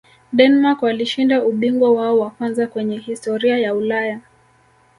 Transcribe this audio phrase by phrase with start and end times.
[0.33, 4.19] denmark walishinda ubingwa wao wa kwanza kwenye historia ya ulaya